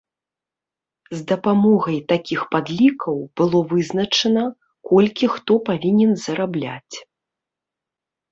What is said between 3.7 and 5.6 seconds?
вызначана, колькі хто